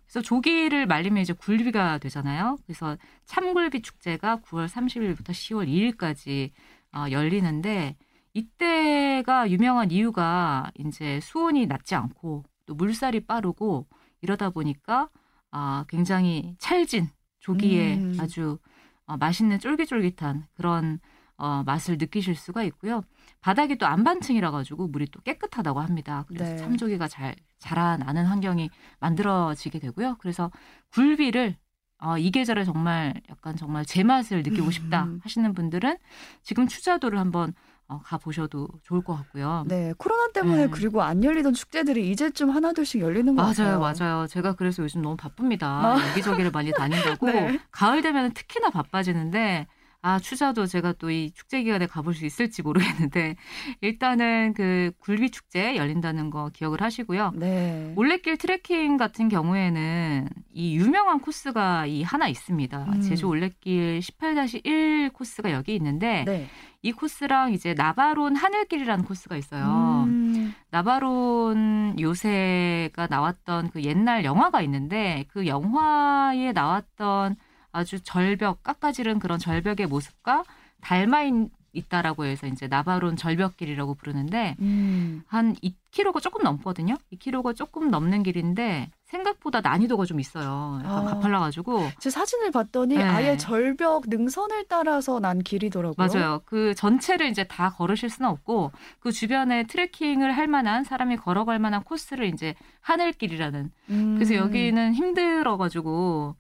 그래서 0.07 0.23
조기를 0.23 0.87
말리면 0.87 1.23
이제 1.23 1.33
굴비가 1.33 1.99
되잖아요. 1.99 2.59
그래서 2.67 2.97
참굴비 3.25 3.83
축제가 3.83 4.41
9월 4.43 4.69
30일부터 4.69 5.31
10월 5.31 5.69
2일까지 5.69 6.51
어, 6.95 7.07
열리는데 7.11 7.97
이때가 8.33 9.51
유명한 9.51 9.91
이유가 9.91 10.71
이제 10.79 11.21
수온이 11.21 11.67
낮지 11.67 11.95
않고 11.95 12.45
또 12.67 12.75
물살이 12.75 13.21
빠르고 13.21 13.87
이러다 14.21 14.51
보니까 14.51 15.09
아, 15.51 15.85
굉장히 15.89 16.55
찰진 16.59 17.09
조기에 17.41 17.97
음. 17.97 18.17
아주 18.21 18.59
어, 19.07 19.17
맛있는 19.17 19.59
쫄깃쫄깃한 19.59 20.47
그런 20.55 20.99
어, 21.37 21.63
맛을 21.65 21.99
느끼실 21.99 22.35
수가 22.35 22.63
있고요. 22.65 23.03
바닥이 23.45 23.77
또 23.77 23.85
안반층이라 23.87 24.51
가지고 24.51 24.89
물이 24.89 25.09
또 25.11 25.21
깨끗하다고 25.21 25.79
합니다. 25.79 26.25
그래서 26.29 26.53
네. 26.53 26.57
참조기가 26.57 27.09
잘 27.09 27.37
자라나는 27.59 28.25
환경이 28.25 28.71
만들어지게 29.01 29.81
되고요. 29.81 30.17
그래서 30.19 30.51
굴비를 30.95 31.55
어, 31.99 32.17
이 32.17 32.31
계절에 32.31 32.65
정말 32.65 33.13
약간 33.29 33.55
정말 33.55 33.85
제맛을 33.85 34.45
느끼고 34.45 34.71
싶다 34.71 35.05
음. 35.05 35.21
하시는 35.23 35.53
분들은 35.53 35.99
지금 36.43 36.67
추자도를 36.67 37.19
한번 37.19 37.53
어, 37.87 38.01
가 38.01 38.17
보셔도 38.17 38.67
좋을 38.83 39.05
것 39.05 39.15
같고요. 39.15 39.67
네, 39.69 39.93
코로나 39.99 40.33
때문에 40.33 40.65
네. 40.65 40.71
그리고 40.71 41.03
안 41.03 41.23
열리던 41.23 41.53
축제들이 41.53 42.11
이제쯤 42.13 42.49
하나둘씩 42.49 43.03
열리는 43.03 43.37
것 43.37 43.43
맞아요, 43.43 43.79
같아요. 43.79 44.07
맞아요. 44.07 44.27
제가 44.27 44.55
그래서 44.55 44.83
요즘 44.83 45.03
너무 45.03 45.19
바쁩니다. 45.19 45.69
아. 45.69 46.11
여기저기를 46.13 46.51
많이 46.51 46.73
다닌다고. 46.73 47.27
네. 47.29 47.61
가을 47.71 48.01
되면 48.01 48.33
특히나 48.33 48.71
바빠지는데, 48.71 49.67
아, 50.07 50.19
추자도 50.19 50.67
제가 50.67 50.93
또 50.93 51.09
이 51.11 51.31
축제 51.33 51.63
기간에 51.63 51.87
가볼 51.87 52.13
수 52.13 52.27
있을지 52.27 52.61
모르겠는데, 52.61 53.37
일단은 53.81 54.53
그 54.55 54.93
굴비 54.99 55.31
축제 55.31 55.77
열린다는 55.77 56.29
거 56.29 56.51
기억을 56.53 56.83
하시고요. 56.83 57.33
네. 57.37 57.95
올레길 57.97 58.37
트레킹 58.37 58.99
같은 58.99 59.31
경우에는 59.31 60.29
이 60.53 60.77
유명한 60.77 61.21
코스가 61.21 61.87
이 61.87 62.03
하나 62.03 62.29
있습니다. 62.29 62.85
음. 62.85 63.01
제주 63.01 63.27
올레길 63.27 64.01
18-1 64.01 65.13
코스가 65.15 65.53
여기 65.53 65.75
있는데, 65.77 66.25
네. 66.27 66.49
이 66.83 66.93
코스랑 66.93 67.55
이제 67.55 67.73
나바론 67.73 68.37
하늘길이라는 68.37 69.07
코스가 69.07 69.39
있어요. 69.39 70.05
음, 70.07 70.55
나바론 70.71 71.97
요새가 71.99 73.07
나왔던 73.09 73.71
그 73.71 73.83
옛날 73.85 74.23
영화가 74.27 74.61
있는데 74.61 75.25
그 75.29 75.47
영화에 75.47 76.53
나왔던 76.53 77.37
아주 77.75 78.01
절벽 78.01 78.63
깎아지른 78.63 79.19
그런 79.19 79.39
절벽의 79.39 79.87
모습과 79.87 80.45
닮아 80.81 81.23
있- 81.25 81.51
있다라고 81.77 82.25
해서 82.25 82.47
이제 82.47 82.69
나바론 82.69 83.17
절벽길이라고 83.17 83.95
부르는데 83.95 84.55
음. 84.61 85.25
한 85.27 85.57
2km가 85.57 86.23
조금 86.23 86.45
넘거든요. 86.45 86.95
2km가 87.13 87.57
조금 87.57 87.91
넘는 87.91 88.23
길인데 88.23 88.91
생각보다 89.07 89.61
난이도가 89.61 90.05
좀 90.05 90.21
있어요. 90.21 90.79
약간 90.85 91.09
아. 91.09 91.11
가팔라가지고 91.15 91.89
제 91.99 92.11
사진을 92.11 92.53
봤더니 92.53 92.97
네. 92.97 93.03
아예 93.03 93.37
절벽 93.37 94.05
능선을 94.07 94.67
따라서 94.69 95.19
난 95.19 95.41
길이더라고요. 95.41 95.95
맞아요. 96.07 96.43
그 96.45 96.75
전체를 96.77 97.27
이제 97.27 97.43
다 97.43 97.71
걸으실 97.71 98.09
수는 98.09 98.31
없고 98.31 98.71
그 99.01 99.11
주변에 99.11 99.65
트레킹을 99.65 100.31
할 100.37 100.47
만한 100.47 100.85
사람이 100.85 101.17
걸어갈 101.17 101.59
만한 101.59 101.83
코스를 101.83 102.27
이제 102.27 102.55
하늘길이라는 102.83 103.71
음. 103.91 104.15
그래서 104.15 104.37
여기는 104.37 104.95
힘들어가지고 104.95 106.37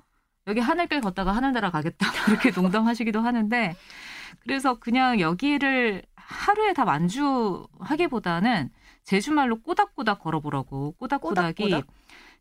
여기 0.46 0.60
하늘길 0.60 1.00
걷다가 1.00 1.32
하늘나라 1.32 1.70
가겠다 1.70 2.06
그렇게 2.26 2.50
농담하시기도 2.50 3.20
하는데 3.20 3.74
그래서 4.40 4.78
그냥 4.78 5.20
여기를 5.20 6.02
하루에 6.16 6.72
다 6.72 6.84
완주하기보다는 6.84 8.70
제주말로 9.04 9.60
꼬닥꼬닥 9.60 10.20
걸어보라고 10.20 10.92
꼬닥꼬닥이 10.92 11.64
꼬닥꼬닥? 11.64 11.86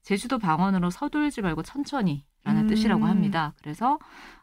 제주도 0.02 0.38
방언으로 0.38 0.90
서둘지 0.90 1.42
말고 1.42 1.64
천천히라는 1.64 2.24
음. 2.64 2.68
뜻이라고 2.68 3.06
합니다. 3.06 3.54
그래서 3.62 4.00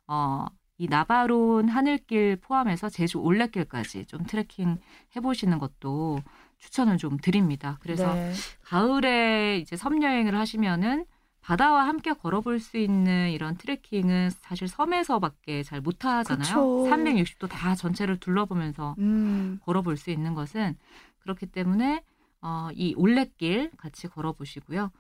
어, 0.06 0.46
이 0.78 0.88
나바론 0.88 1.68
하늘길 1.68 2.36
포함해서 2.36 2.88
제주 2.88 3.18
올레길까지 3.18 4.06
좀 4.06 4.24
트레킹 4.24 4.78
해보시는 5.16 5.58
것도 5.58 6.20
추천을 6.58 6.96
좀 6.96 7.18
드립니다. 7.18 7.78
그래서 7.80 8.14
네. 8.14 8.32
가을에 8.62 9.58
이제 9.58 9.76
섬 9.76 10.02
여행을 10.02 10.34
하시면은 10.36 11.04
바다와 11.50 11.88
함께 11.88 12.12
걸어볼 12.12 12.60
수 12.60 12.76
있는 12.76 13.30
이런 13.30 13.56
트레킹은 13.56 14.30
사실 14.30 14.68
섬에서밖에 14.68 15.64
잘 15.64 15.80
못 15.80 16.04
하잖아요. 16.04 16.44
그쵸. 16.44 16.88
360도 16.88 17.48
다 17.48 17.74
전체를 17.74 18.20
둘러보면서 18.20 18.94
음. 18.98 19.58
걸어볼 19.64 19.96
수 19.96 20.10
있는 20.10 20.34
것은 20.34 20.76
그렇기 21.18 21.46
때문에 21.46 22.04
어, 22.40 22.68
이 22.72 22.94
올레길 22.96 23.72
같이 23.76 24.06
걸어보시고요. 24.06 24.92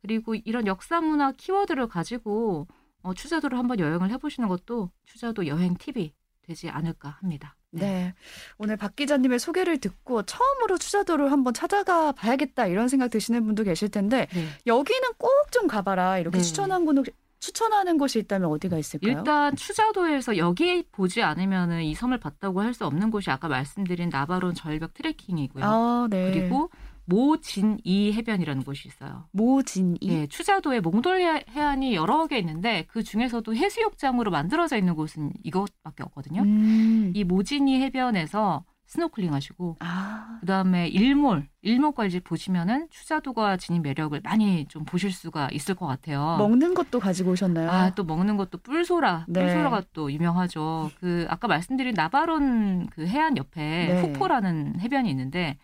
그리고 0.00 0.36
이런 0.36 0.68
역사 0.68 1.00
문화 1.00 1.32
키워드를 1.32 1.88
가지고 1.88 2.68
어, 3.02 3.12
추자도를 3.12 3.58
한번 3.58 3.80
여행을 3.80 4.10
해보시는 4.10 4.48
것도 4.48 4.92
추자도 5.06 5.48
여행 5.48 5.74
팁이 5.74 6.12
되지 6.42 6.70
않을까 6.70 7.08
합니다. 7.20 7.56
네. 7.80 8.14
오늘 8.58 8.76
박 8.76 8.96
기자님의 8.96 9.38
소개를 9.38 9.78
듣고 9.78 10.22
처음으로 10.22 10.78
추자도를 10.78 11.30
한번 11.32 11.54
찾아가 11.54 12.12
봐야겠다 12.12 12.66
이런 12.66 12.88
생각 12.88 13.10
드시는 13.10 13.44
분도 13.44 13.62
계실 13.64 13.88
텐데 13.88 14.26
네. 14.34 14.46
여기는 14.66 15.08
꼭 15.18 15.30
좀 15.52 15.68
가봐라 15.68 16.18
이렇게 16.18 16.38
네. 16.38 16.42
추천한 16.44 16.84
곳 16.84 16.96
추천하는 17.38 17.98
곳이 17.98 18.18
있다면 18.18 18.50
어디가 18.50 18.78
있을까요? 18.78 19.12
일단 19.12 19.54
추자도에서 19.54 20.36
여기 20.38 20.82
보지 20.90 21.22
않으면은 21.22 21.82
이 21.82 21.94
섬을 21.94 22.18
봤다고 22.18 22.60
할 22.60 22.74
수 22.74 22.84
없는 22.86 23.10
곳이 23.10 23.30
아까 23.30 23.46
말씀드린 23.48 24.08
나바론 24.10 24.54
절벽 24.54 24.92
트레킹이고요. 24.94 25.64
아, 25.64 26.08
네. 26.10 26.32
그리고 26.32 26.70
모진이 27.06 28.12
해변이라는 28.12 28.62
곳이 28.64 28.88
있어요. 28.88 29.24
모진이. 29.32 29.98
예, 30.02 30.26
추자도에 30.26 30.80
몽돌 30.80 31.20
해안이 31.48 31.94
여러 31.94 32.26
개 32.26 32.38
있는데 32.38 32.84
그 32.88 33.02
중에서도 33.02 33.54
해수욕장으로 33.54 34.30
만들어져 34.30 34.76
있는 34.76 34.94
곳은 34.94 35.32
이것밖에 35.42 36.02
없거든요. 36.02 36.42
음. 36.42 37.12
이 37.14 37.24
모진이 37.24 37.80
해변에서 37.82 38.64
스노클링 38.86 39.34
하시고 39.34 39.76
아. 39.80 40.38
그다음에 40.40 40.88
일몰 40.88 41.48
일몰까지 41.62 42.20
보시면은 42.20 42.86
추자도가 42.90 43.56
지닌 43.56 43.82
매력을 43.82 44.18
많이 44.22 44.66
좀 44.68 44.84
보실 44.84 45.10
수가 45.10 45.48
있을 45.52 45.74
것 45.74 45.86
같아요. 45.86 46.36
먹는 46.38 46.74
것도 46.74 47.00
가지고 47.00 47.32
오셨나요? 47.32 47.68
아, 47.68 47.90
또 47.94 48.04
먹는 48.04 48.36
것도 48.36 48.58
뿔소라. 48.58 49.26
네. 49.28 49.40
뿔소라가 49.40 49.82
또 49.92 50.12
유명하죠. 50.12 50.92
그 51.00 51.26
아까 51.28 51.48
말씀드린 51.48 51.94
나바론 51.94 52.86
그 52.90 53.06
해안 53.06 53.36
옆에 53.36 53.60
네. 53.60 54.00
후포라는 54.02 54.78
해변이 54.80 55.10
있는데 55.10 55.58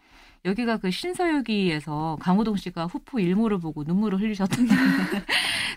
여기가 0.44 0.78
그 0.78 0.90
신서유기에서 0.90 2.18
강호동 2.20 2.56
씨가 2.56 2.86
후포 2.86 3.20
일몰을 3.20 3.58
보고 3.58 3.84
눈물을 3.84 4.20
흘리셨던 4.20 4.66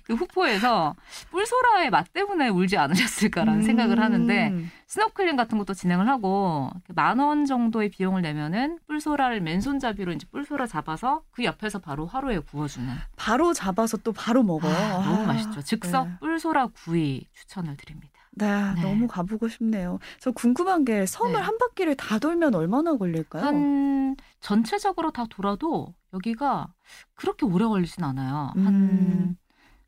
그 0.04 0.14
후포에서 0.14 0.96
뿔소라의 1.32 1.90
맛 1.92 2.12
때문에 2.14 2.50
울지 2.50 2.78
않으셨을까라는 2.78 3.60
음. 3.62 3.64
생각을 3.64 4.00
하는데 4.00 4.54
스노클링 4.88 5.36
같은 5.36 5.58
것도 5.58 5.74
진행을 5.74 6.08
하고 6.08 6.70
만 6.96 7.20
원 7.20 7.46
정도의 7.46 7.90
비용을 7.90 8.22
내면은 8.22 8.78
뿔소라를 8.88 9.42
맨손잡이로 9.42 10.12
이제 10.14 10.28
뿔소라 10.32 10.68
잡아서 10.68 11.24
그 11.32 11.44
옆에서 11.44 11.80
바로 11.80 12.06
화로에 12.06 12.40
구워주는 12.40 12.88
바로 13.16 13.54
잡아서 13.54 13.98
또 13.98 14.12
바로 14.12 14.44
먹어요. 14.44 14.74
아, 14.76 15.04
너무 15.04 15.24
아, 15.24 15.26
맛있죠. 15.28 15.62
즉석 15.62 16.08
네. 16.08 16.14
뿔소라 16.20 16.68
구이 16.68 17.26
추천을 17.34 17.78
드립니다. 17.78 18.14
네, 18.38 18.74
네. 18.76 18.82
너무 18.82 19.08
가보고 19.08 19.48
싶네요. 19.48 19.98
저 20.20 20.32
궁금한 20.32 20.84
게 20.84 21.06
섬을 21.06 21.34
네. 21.34 21.40
한 21.40 21.58
바퀴를 21.58 21.96
다 21.96 22.20
돌면 22.20 22.54
얼마나 22.54 22.98
걸릴까요? 22.98 23.44
한 23.44 24.18
전체적으로 24.46 25.10
다 25.10 25.26
돌아도 25.28 25.96
여기가 26.14 26.72
그렇게 27.16 27.48
오래 27.48 27.66
걸리진 27.66 28.04
않아요. 28.04 28.54
음. 28.58 28.66
한, 28.66 29.38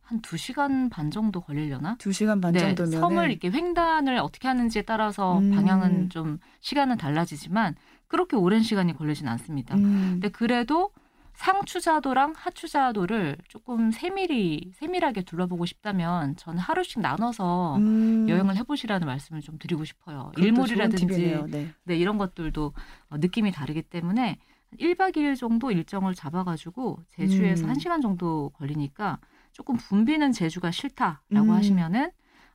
한 0.01 0.21
2시간 0.23 0.89
반 0.89 1.11
정도 1.11 1.41
걸리려나? 1.41 1.97
두 1.99 2.11
시간 2.11 2.41
반 2.41 2.53
네, 2.53 2.73
정도면 2.73 2.99
섬을 2.99 3.29
이렇게 3.29 3.51
횡단을 3.51 4.17
어떻게 4.17 4.47
하는지에 4.47 4.81
따라서 4.81 5.37
음. 5.37 5.51
방향은 5.51 6.09
좀 6.09 6.39
시간은 6.61 6.97
달라지지만 6.97 7.75
그렇게 8.07 8.35
오랜 8.35 8.63
시간이 8.63 8.97
걸리진 8.97 9.27
않습니다. 9.27 9.75
음. 9.75 10.13
근데 10.13 10.29
그래도 10.29 10.89
상추자도랑 11.37 12.33
하추자도를 12.35 13.37
조금 13.47 13.91
세밀히 13.91 14.71
세밀하게 14.73 15.21
둘러보고 15.21 15.67
싶다면 15.67 16.35
저는 16.35 16.57
하루씩 16.57 16.99
나눠서 16.99 17.77
음. 17.77 18.27
여행을 18.27 18.55
해보시라는 18.57 19.05
말씀을 19.05 19.41
좀 19.41 19.59
드리고 19.59 19.85
싶어요. 19.85 20.31
일몰이라든지. 20.35 21.45
네. 21.47 21.71
네, 21.83 21.95
이런 21.95 22.17
것들도 22.17 22.73
어, 23.09 23.17
느낌이 23.17 23.51
다르기 23.51 23.83
때문에 23.83 24.39
1박 24.79 25.15
2일 25.15 25.37
정도 25.37 25.71
일정을 25.71 26.13
잡아가지고 26.13 26.99
제주에서 27.09 27.65
음. 27.65 27.73
1시간 27.73 28.01
정도 28.01 28.49
걸리니까 28.55 29.19
조금 29.51 29.77
붐비는 29.77 30.33
제주가 30.33 30.71
싫다라고 30.71 31.19
음. 31.31 31.49
하시면은 31.51 32.11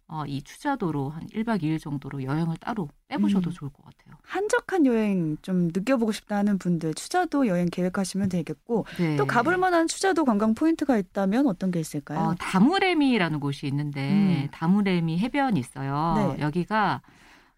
어, 0.08 0.24
이 0.26 0.42
추자도로 0.42 1.08
한 1.08 1.26
1박 1.28 1.62
2일 1.62 1.80
정도로 1.80 2.22
여행을 2.22 2.58
따로 2.58 2.90
빼보셔도 3.08 3.48
음. 3.48 3.52
좋을 3.52 3.70
것 3.72 3.82
같아요. 3.82 4.18
한적한 4.22 4.84
여행 4.84 5.38
좀 5.40 5.68
느껴보고 5.68 6.12
싶다 6.12 6.36
하는 6.36 6.58
분들 6.58 6.92
추자도 6.92 7.46
여행 7.46 7.68
계획하시면 7.70 8.28
되겠고 8.28 8.84
네. 8.98 9.16
또 9.16 9.26
가볼 9.26 9.56
만한 9.56 9.86
추자도 9.86 10.26
관광 10.26 10.54
포인트가 10.54 10.98
있다면 10.98 11.46
어떤 11.46 11.70
게 11.70 11.80
있을까요? 11.80 12.18
어, 12.18 12.34
다무레미라는 12.38 13.40
곳이 13.40 13.66
있는데 13.66 14.10
음. 14.10 14.48
다무레미 14.52 15.18
해변이 15.18 15.58
있어요. 15.58 16.34
네. 16.36 16.42
여기가 16.42 17.00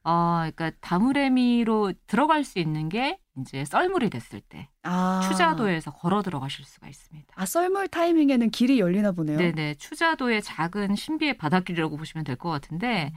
어, 0.05 0.37
그러니까 0.39 0.71
다무레미로 0.81 1.95
들어갈 2.07 2.45
수 2.45 2.61
있는 2.61 2.89
게 2.89 3.19
이제 3.39 3.65
썰물이 3.65 4.11
됐을 4.11 4.41
때 4.41 4.69
아. 4.83 5.21
추자도에서 5.29 5.91
걸어 5.93 6.23
들어가실 6.23 6.65
수가 6.65 6.89
있습니다. 6.89 7.35
아 7.37 7.45
썰물 7.47 7.89
타이밍에는 7.89 8.51
길이 8.51 8.79
열리나 8.79 9.13
보네요. 9.13 9.37
네네. 9.39 9.75
추자도의 9.75 10.43
작은 10.43 10.95
신비의 10.95 11.37
바닷길이라고 11.37 11.97
보시면 11.97 12.25
될 12.25 12.37
것 12.37 12.51
같은데, 12.51 13.13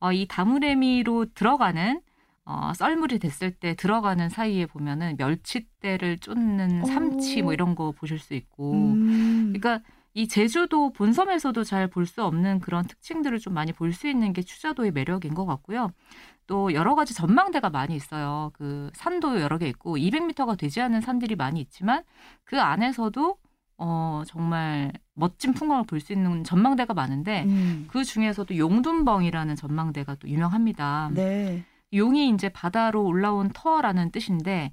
어, 0.00 0.12
이 0.12 0.26
다무레미로 0.26 1.26
들어가는, 1.34 2.00
어, 2.44 2.72
썰물이 2.74 3.18
됐을 3.18 3.50
때 3.52 3.74
들어가는 3.74 4.28
사이에 4.28 4.66
보면은 4.66 5.14
멸치대를 5.18 6.18
쫓는 6.18 6.82
오. 6.82 6.86
삼치 6.86 7.42
뭐 7.42 7.52
이런 7.52 7.74
거 7.74 7.92
보실 7.92 8.18
수 8.18 8.34
있고, 8.34 8.72
음. 8.72 9.52
그러니까 9.54 9.80
이 10.14 10.28
제주도 10.28 10.92
본섬에서도 10.92 11.64
잘 11.64 11.88
볼 11.88 12.06
수 12.06 12.22
없는 12.24 12.60
그런 12.60 12.84
특징들을 12.86 13.38
좀 13.38 13.54
많이 13.54 13.72
볼 13.72 13.92
수 13.92 14.08
있는 14.08 14.32
게 14.32 14.42
추자도의 14.42 14.92
매력인 14.92 15.34
것 15.34 15.46
같고요. 15.46 15.90
또 16.46 16.74
여러 16.74 16.94
가지 16.94 17.14
전망대가 17.14 17.70
많이 17.70 17.94
있어요. 17.96 18.50
그 18.54 18.90
산도 18.94 19.40
여러 19.40 19.58
개 19.58 19.68
있고 19.68 19.96
200m가 19.96 20.58
되지 20.58 20.80
않은 20.82 21.00
산들이 21.00 21.36
많이 21.36 21.60
있지만 21.60 22.02
그 22.44 22.60
안에서도 22.60 23.36
어 23.78 24.22
정말 24.26 24.92
멋진 25.14 25.54
풍광을 25.54 25.84
볼 25.86 26.00
수 26.00 26.12
있는 26.12 26.44
전망대가 26.44 26.94
많은데 26.94 27.44
음. 27.44 27.86
그 27.90 28.04
중에서도 28.04 28.56
용둔벙이라는 28.56 29.56
전망대가 29.56 30.16
또 30.16 30.28
유명합니다. 30.28 31.10
네. 31.14 31.64
용이 31.94 32.28
이제 32.30 32.48
바다로 32.48 33.04
올라온 33.04 33.50
터라는 33.52 34.10
뜻인데 34.12 34.72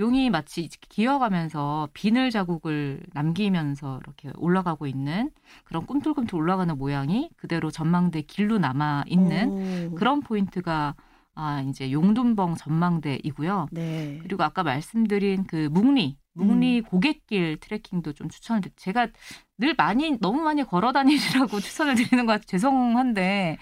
용이 0.00 0.30
마치 0.30 0.66
기어가면서 0.68 1.88
비늘 1.92 2.30
자국을 2.30 3.02
남기면서 3.12 4.00
이렇게 4.02 4.30
올라가고 4.38 4.86
있는 4.86 5.30
그런 5.64 5.86
꿈틀꿈틀 5.86 6.36
올라가는 6.36 6.76
모양이 6.76 7.30
그대로 7.36 7.70
전망대 7.70 8.22
길로 8.22 8.58
남아 8.58 9.04
있는 9.06 9.90
오. 9.92 9.94
그런 9.94 10.20
포인트가 10.20 10.94
아 11.34 11.60
이제 11.68 11.92
용둔벙 11.92 12.56
전망대이고요. 12.56 13.68
네. 13.70 14.18
그리고 14.22 14.42
아까 14.42 14.62
말씀드린 14.62 15.44
그 15.44 15.68
묵리 15.70 16.16
묵리 16.34 16.80
고갯길 16.82 17.58
트레킹도 17.60 18.12
좀 18.14 18.28
추천을 18.28 18.60
드리 18.62 18.72
제가 18.76 19.08
늘 19.58 19.74
많이 19.76 20.18
너무 20.20 20.40
많이 20.40 20.64
걸어 20.64 20.92
다니시라고 20.92 21.60
추천을 21.60 21.94
드리는 21.96 22.24
것 22.26 22.32
같아 22.32 22.44
죄송한데 22.46 23.58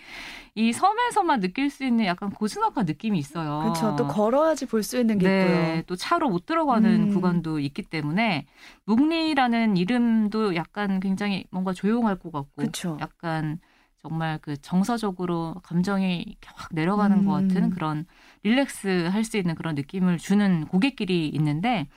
이 0.55 0.73
섬에서만 0.73 1.41
느낄 1.41 1.71
수 1.71 1.85
있는 1.85 2.05
약간 2.07 2.31
고즈넉한 2.31 2.85
느낌이 2.85 3.19
있어요. 3.19 3.61
그렇죠. 3.61 3.95
또 3.97 4.07
걸어야지 4.09 4.67
볼 4.67 4.83
수 4.83 4.99
있는 4.99 5.19
게 5.19 5.27
네, 5.29 5.43
있고요. 5.45 5.83
또 5.87 5.97
차로 5.97 6.29
못 6.31 6.47
들어가는 6.47 7.11
음. 7.11 7.15
구간도 7.15 7.61
있기 7.61 7.83
때문에 7.83 8.47
묵리라는 8.87 9.77
이름도 9.77 10.57
약간 10.57 11.01
굉장히 11.01 11.45
뭔가 11.51 11.73
조용할 11.73 12.17
것 12.19 12.33
같고 12.33 12.51
그렇죠. 12.57 12.97
약간 13.01 13.59
정말 14.03 14.39
그 14.43 14.57
정서적으로 14.61 15.55
감정이 15.63 16.37
확 16.47 16.71
내려가는 16.73 17.25
것 17.25 17.39
음. 17.39 17.49
같은 17.49 17.71
그런 17.71 18.07
릴렉스 18.43 19.09
할 19.13 19.25
수 19.25 19.37
있는 19.37 19.55
그런 19.55 19.75
느낌을 19.75 20.19
주는 20.19 20.67
고갯길이 20.67 21.29
있는데 21.29 21.89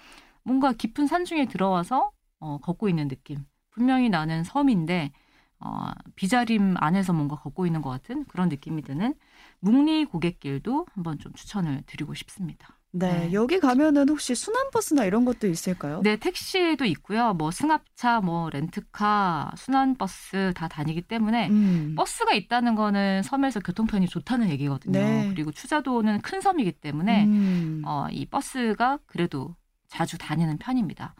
뭔가 0.43 0.73
깊은 0.73 1.08
산 1.08 1.25
중에 1.25 1.45
들어와서 1.45 2.12
어, 2.39 2.58
걷고 2.60 2.89
있는 2.89 3.08
느낌. 3.08 3.45
분명히 3.71 4.10
나는 4.10 4.43
섬인데 4.43 5.12
어, 5.60 5.91
비자림 6.15 6.75
안에서 6.77 7.13
뭔가 7.13 7.36
걷고 7.36 7.65
있는 7.65 7.82
것 7.82 7.89
같은 7.89 8.25
그런 8.25 8.49
느낌이 8.49 8.82
드는 8.82 9.13
묵리 9.60 10.06
고갯길도 10.06 10.88
한번 10.93 11.19
좀 11.19 11.34
추천을 11.34 11.84
드리고 11.86 12.15
싶습니다. 12.15 12.77
네. 12.93 13.27
네. 13.27 13.34
여기 13.34 13.60
가면은 13.60 14.10
혹시 14.10 14.36
순환버스나 14.36 15.06
이런 15.06 15.23
것도 15.23 15.47
있을까요? 15.47 16.01
네, 16.04 16.17
택시도 16.17 16.84
있고요. 16.86 17.34
뭐 17.34 17.49
승합차, 17.49 18.19
뭐 18.19 18.49
렌트카, 18.49 19.51
순환버스 19.56 20.54
다 20.56 20.67
다니기 20.67 21.04
때문에 21.04 21.49
음. 21.49 21.93
버스가 21.95 22.34
있다는 22.34 22.75
거는 22.75 23.23
섬에서 23.23 23.62
교통편이 23.62 24.08
좋다는 24.08 24.49
얘기거든요. 24.49 24.99
네. 24.99 25.30
그리고 25.30 25.51
추자도는 25.51 26.21
큰 26.21 26.41
섬이기 26.41 26.73
때문에 26.73 27.25
음. 27.25 27.82
어, 27.86 28.08
이 28.12 28.25
버스가 28.25 28.99
그래도 29.06 29.56
자주 29.91 30.17
다니는 30.17 30.58
편입니다. 30.58 31.13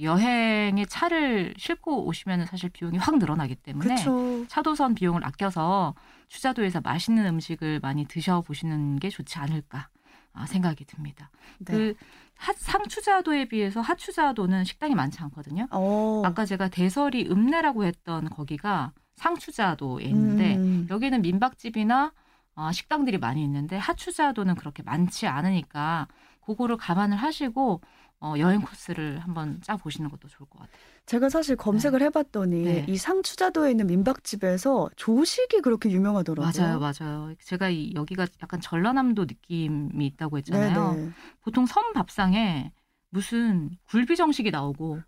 여행에 0.00 0.86
차를 0.86 1.54
싣고 1.58 2.06
오시면 2.06 2.46
사실 2.46 2.70
비용이 2.70 2.96
확 2.96 3.18
늘어나기 3.18 3.54
때문에 3.54 3.96
그렇죠. 3.96 4.46
차도선 4.48 4.94
비용을 4.94 5.24
아껴서 5.26 5.94
추자도에서 6.28 6.80
맛있는 6.80 7.26
음식을 7.26 7.80
많이 7.80 8.06
드셔보시는 8.06 8.98
게 8.98 9.10
좋지 9.10 9.38
않을까 9.38 9.88
아, 10.32 10.46
생각이 10.46 10.86
듭니다. 10.86 11.30
네. 11.58 11.72
그 11.72 11.94
하- 12.36 12.54
상추자도에 12.54 13.46
비해서 13.48 13.82
하추자도는 13.82 14.64
식당이 14.64 14.94
많지 14.94 15.20
않거든요. 15.24 15.66
어. 15.70 16.22
아까 16.24 16.46
제가 16.46 16.68
대설이 16.68 17.28
읍내라고 17.30 17.84
했던 17.84 18.30
거기가 18.30 18.92
상추자도에 19.16 20.04
있는데 20.04 20.56
음. 20.56 20.86
여기는 20.88 21.20
민박집이나 21.20 22.12
어, 22.54 22.72
식당들이 22.72 23.18
많이 23.18 23.44
있는데 23.44 23.76
하추자도는 23.76 24.54
그렇게 24.54 24.82
많지 24.82 25.26
않으니까 25.26 26.08
그거를 26.50 26.76
감안을 26.76 27.16
하시고 27.16 27.80
어, 28.22 28.34
여행 28.38 28.60
코스를 28.60 29.18
한번 29.20 29.60
짜 29.62 29.76
보시는 29.76 30.10
것도 30.10 30.28
좋을 30.28 30.48
것 30.48 30.58
같아요. 30.58 30.76
제가 31.06 31.30
사실 31.30 31.56
검색을 31.56 32.02
해봤더니 32.02 32.62
네. 32.62 32.84
이 32.86 32.96
상추자도에 32.98 33.70
있는 33.70 33.86
민박집에서 33.86 34.90
조식이 34.96 35.60
그렇게 35.62 35.90
유명하더라고요. 35.90 36.52
맞아요, 36.52 36.78
맞아요. 36.78 37.34
제가 37.42 37.70
이, 37.70 37.92
여기가 37.94 38.26
약간 38.42 38.60
전라남도 38.60 39.24
느낌이 39.24 40.04
있다고 40.06 40.36
했잖아요. 40.38 40.94
네네. 40.94 41.10
보통 41.40 41.64
섬 41.66 41.92
밥상에 41.94 42.72
무슨 43.08 43.70
굴비 43.88 44.16
정식이 44.16 44.50
나오고 44.50 45.00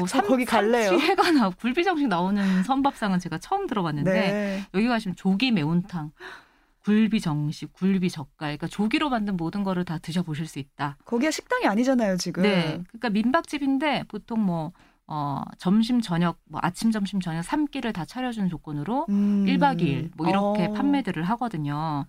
어, 0.00 0.06
저 0.06 0.22
거기 0.22 0.44
갈래요. 0.44 0.92
회가 0.92 1.32
나 1.32 1.50
굴비 1.50 1.82
정식 1.82 2.06
나오는 2.06 2.62
섬 2.62 2.82
밥상은 2.82 3.18
제가 3.18 3.38
처음 3.38 3.66
들어봤는데 3.66 4.12
네. 4.12 4.66
여기 4.74 4.86
가시면 4.86 5.16
조기 5.16 5.50
매운탕 5.50 6.12
굴비 6.84 7.20
정식, 7.20 7.72
굴비 7.72 8.10
젓갈, 8.10 8.56
그러니까 8.56 8.66
조기로 8.66 9.10
만든 9.10 9.36
모든 9.36 9.64
거를 9.64 9.84
다 9.84 9.98
드셔보실 9.98 10.46
수 10.46 10.58
있다. 10.58 10.96
거기가 11.04 11.30
식당이 11.30 11.66
아니잖아요, 11.66 12.16
지금. 12.16 12.42
네, 12.42 12.82
그러니까 12.88 13.10
민박집인데 13.10 14.04
보통 14.08 14.44
뭐 14.44 14.72
어, 15.06 15.42
점심 15.56 16.00
저녁, 16.00 16.38
뭐 16.44 16.60
아침 16.62 16.90
점심 16.90 17.20
저녁 17.20 17.42
3끼를 17.42 17.94
다 17.94 18.04
차려주는 18.04 18.48
조건으로 18.50 19.06
음. 19.08 19.44
1박 19.46 19.80
2일 19.80 20.10
뭐 20.16 20.28
이렇게 20.28 20.66
어. 20.66 20.72
판매들을 20.74 21.22
하거든요. 21.24 22.04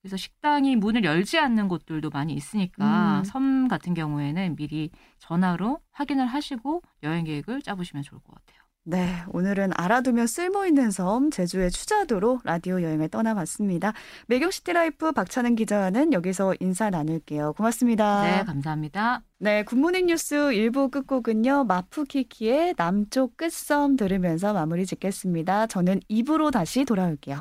그래서 0.00 0.16
식당이 0.16 0.76
문을 0.76 1.02
열지 1.02 1.38
않는 1.40 1.66
곳들도 1.66 2.10
많이 2.10 2.32
있으니까 2.34 3.18
음. 3.18 3.24
섬 3.24 3.66
같은 3.66 3.92
경우에는 3.92 4.54
미리 4.54 4.90
전화로 5.18 5.80
확인을 5.90 6.26
하시고 6.26 6.82
여행 7.02 7.24
계획을 7.24 7.62
짜보시면 7.62 8.04
좋을 8.04 8.20
것 8.20 8.32
같아요. 8.36 8.55
네, 8.88 9.16
오늘은 9.30 9.72
알아두면 9.74 10.28
쓸모있는 10.28 10.92
섬 10.92 11.32
제주의 11.32 11.72
추자도로 11.72 12.38
라디오 12.44 12.80
여행을 12.80 13.08
떠나봤습니다. 13.08 13.92
매경시티라이프 14.28 15.10
박찬은 15.10 15.56
기자와는 15.56 16.12
여기서 16.12 16.54
인사 16.60 16.88
나눌게요. 16.88 17.54
고맙습니다. 17.54 18.22
네, 18.22 18.44
감사합니다. 18.44 19.22
네, 19.40 19.64
굿모닝 19.64 20.06
뉴스 20.06 20.36
1부 20.36 20.92
끝곡은요. 20.92 21.64
마푸키키의 21.64 22.74
남쪽 22.76 23.36
끝섬 23.36 23.96
들으면서 23.96 24.52
마무리 24.52 24.86
짓겠습니다. 24.86 25.66
저는 25.66 25.98
2부로 26.08 26.52
다시 26.52 26.84
돌아올게요. 26.84 27.40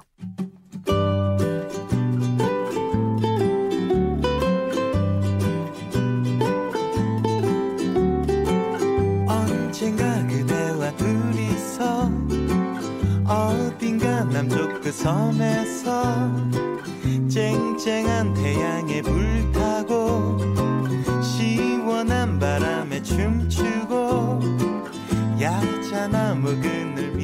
남쪽 14.36 14.82
그 14.82 14.92
섬에서 14.92 16.30
쨍쨍한 17.30 18.34
태양에 18.34 19.02
불타고 19.02 20.38
시원한 21.24 22.38
바람에 22.38 23.02
춤추고 23.02 24.42
야자나무 25.40 26.48
그늘 26.60 27.15